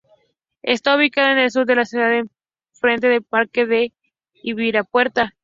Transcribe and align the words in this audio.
Está 0.63 0.95
ubicado 0.95 1.29
en 1.31 1.37
el 1.37 1.51
sur 1.51 1.67
de 1.67 1.75
la 1.75 1.85
ciudad 1.85 2.11
en 2.17 2.31
frente 2.71 3.05
al 3.05 3.21
Parque 3.21 3.67
do 3.67 3.93
Ibirapuera. 4.33 5.35